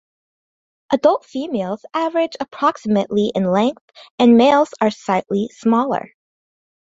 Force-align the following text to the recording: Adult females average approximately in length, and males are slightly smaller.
Adult 0.91 1.25
females 1.25 1.85
average 1.93 2.35
approximately 2.39 3.31
in 3.35 3.43
length, 3.43 3.83
and 4.17 4.35
males 4.35 4.73
are 4.81 4.89
slightly 4.89 5.47
smaller. 5.53 6.09